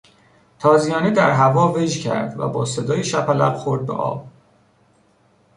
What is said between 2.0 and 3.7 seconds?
کرد و با صدای شپلق